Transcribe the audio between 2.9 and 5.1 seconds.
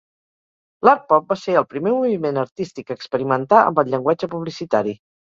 experimentar amb el llenguatge publicitari.